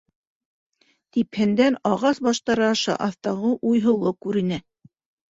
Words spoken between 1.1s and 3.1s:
Типһәндән ағас баштары аша